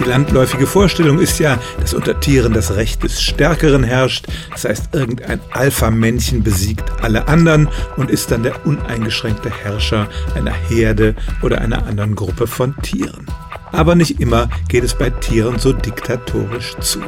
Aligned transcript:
Die 0.00 0.04
landläufige 0.04 0.66
Vorstellung 0.66 1.18
ist 1.18 1.38
ja, 1.40 1.58
dass 1.78 1.92
unter 1.92 2.18
Tieren 2.18 2.54
das 2.54 2.74
Recht 2.74 3.02
des 3.02 3.20
Stärkeren 3.20 3.84
herrscht. 3.84 4.26
Das 4.50 4.64
heißt, 4.64 4.94
irgendein 4.94 5.40
Alpha-Männchen 5.50 6.42
besiegt 6.42 6.90
alle 7.02 7.28
anderen 7.28 7.68
und 7.98 8.10
ist 8.10 8.30
dann 8.30 8.42
der 8.42 8.66
uneingeschränkte 8.66 9.50
Herrscher 9.50 10.08
einer 10.34 10.52
Herde 10.52 11.14
oder 11.42 11.60
einer 11.60 11.86
anderen 11.86 12.14
Gruppe 12.14 12.46
von 12.46 12.74
Tieren. 12.78 13.26
Aber 13.72 13.94
nicht 13.94 14.20
immer 14.20 14.48
geht 14.68 14.84
es 14.84 14.94
bei 14.94 15.10
Tieren 15.10 15.58
so 15.58 15.74
diktatorisch 15.74 16.76
zu. 16.80 17.00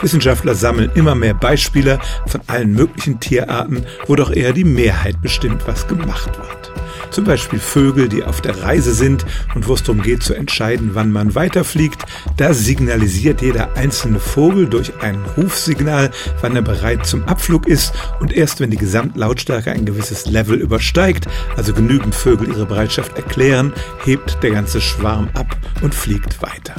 Wissenschaftler 0.00 0.54
sammeln 0.54 0.90
immer 0.94 1.14
mehr 1.14 1.34
Beispiele 1.34 1.98
von 2.26 2.40
allen 2.46 2.72
möglichen 2.72 3.20
Tierarten, 3.20 3.84
wo 4.06 4.16
doch 4.16 4.30
eher 4.30 4.54
die 4.54 4.64
Mehrheit 4.64 5.20
bestimmt, 5.20 5.66
was 5.66 5.86
gemacht 5.86 6.30
wird. 6.38 6.77
Zum 7.10 7.24
Beispiel 7.24 7.58
Vögel, 7.58 8.08
die 8.08 8.24
auf 8.24 8.40
der 8.40 8.62
Reise 8.62 8.92
sind 8.92 9.24
und 9.54 9.68
wo 9.68 9.74
es 9.74 9.82
darum 9.82 10.02
geht 10.02 10.22
zu 10.22 10.34
entscheiden, 10.34 10.90
wann 10.94 11.12
man 11.12 11.34
weiterfliegt. 11.34 12.04
Da 12.36 12.54
signalisiert 12.54 13.42
jeder 13.42 13.76
einzelne 13.76 14.20
Vogel 14.20 14.66
durch 14.66 14.92
ein 15.00 15.18
Rufsignal, 15.36 16.10
wann 16.40 16.56
er 16.56 16.62
bereit 16.62 17.06
zum 17.06 17.24
Abflug 17.24 17.66
ist 17.66 17.92
und 18.20 18.32
erst 18.32 18.60
wenn 18.60 18.70
die 18.70 18.76
Gesamtlautstärke 18.76 19.70
ein 19.70 19.84
gewisses 19.84 20.26
Level 20.26 20.60
übersteigt, 20.60 21.26
also 21.56 21.72
genügend 21.72 22.14
Vögel 22.14 22.48
ihre 22.48 22.66
Bereitschaft 22.66 23.16
erklären, 23.16 23.72
hebt 24.04 24.42
der 24.42 24.50
ganze 24.50 24.80
Schwarm 24.80 25.28
ab 25.34 25.56
und 25.82 25.94
fliegt 25.94 26.42
weiter. 26.42 26.74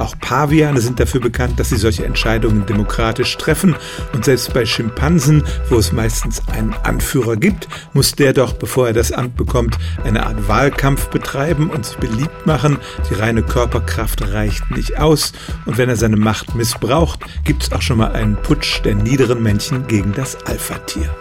Auch 0.00 0.18
Paviane 0.18 0.80
sind 0.80 0.98
dafür 0.98 1.20
bekannt, 1.20 1.60
dass 1.60 1.68
sie 1.68 1.76
solche 1.76 2.06
Entscheidungen 2.06 2.64
demokratisch 2.64 3.36
treffen. 3.36 3.76
Und 4.14 4.24
selbst 4.24 4.54
bei 4.54 4.64
Schimpansen, 4.64 5.44
wo 5.68 5.76
es 5.76 5.92
meistens 5.92 6.42
einen 6.48 6.72
Anführer 6.72 7.36
gibt, 7.36 7.68
muss 7.92 8.14
der 8.14 8.32
doch, 8.32 8.54
bevor 8.54 8.86
er 8.86 8.92
das 8.94 9.12
Amt 9.12 9.36
bekommt, 9.36 9.76
eine 10.02 10.24
Art 10.24 10.48
Wahlkampf 10.48 11.08
betreiben 11.08 11.68
und 11.68 11.84
sich 11.84 11.98
beliebt 11.98 12.46
machen. 12.46 12.78
Die 13.10 13.14
reine 13.14 13.42
Körperkraft 13.42 14.26
reicht 14.32 14.70
nicht 14.70 14.98
aus. 14.98 15.32
Und 15.66 15.76
wenn 15.76 15.90
er 15.90 15.96
seine 15.96 16.16
Macht 16.16 16.54
missbraucht, 16.54 17.20
gibt 17.44 17.64
es 17.64 17.72
auch 17.72 17.82
schon 17.82 17.98
mal 17.98 18.12
einen 18.12 18.36
Putsch 18.36 18.80
der 18.82 18.94
niederen 18.94 19.42
Männchen 19.42 19.86
gegen 19.86 20.14
das 20.14 20.38
Alpha-Tier. 20.46 21.14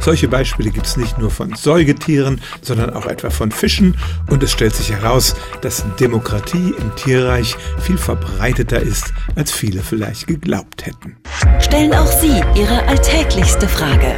Solche 0.00 0.28
Beispiele 0.28 0.70
gibt 0.70 0.86
es 0.86 0.96
nicht 0.96 1.18
nur 1.18 1.30
von 1.30 1.54
Säugetieren, 1.54 2.40
sondern 2.62 2.88
auch 2.90 3.06
etwa 3.06 3.30
von 3.30 3.52
Fischen. 3.52 3.96
Und 4.28 4.42
es 4.42 4.50
stellt 4.50 4.74
sich 4.74 4.90
heraus, 4.90 5.36
dass 5.60 5.84
Demokratie 5.98 6.74
im 6.78 6.96
Tierreich 6.96 7.54
viel 7.80 7.98
verbreiteter 7.98 8.80
ist, 8.80 9.12
als 9.36 9.52
viele 9.52 9.82
vielleicht 9.82 10.26
geglaubt 10.26 10.86
hätten. 10.86 11.18
Stellen 11.60 11.92
auch 11.94 12.06
Sie 12.06 12.40
Ihre 12.54 12.86
alltäglichste 12.86 13.68
Frage 13.68 14.14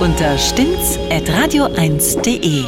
unter 0.00 0.36
stimmtz.radio1.de. 0.36 2.64